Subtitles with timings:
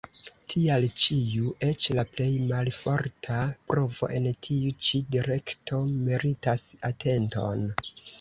[0.51, 3.37] Tial ĉiu eĉ la plej malforta
[3.73, 7.63] provo en tiu ĉi direkto meritas atenton.